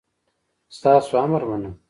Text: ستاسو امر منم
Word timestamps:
ستاسو 0.77 1.13
امر 1.23 1.41
منم 1.49 1.73